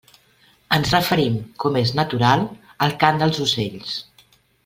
[0.77, 2.47] Ens referim, com és natural,
[2.87, 3.95] al cant dels ocells.